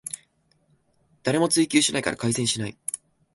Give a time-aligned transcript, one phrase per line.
[1.21, 2.75] 誰も追及しないから改善しない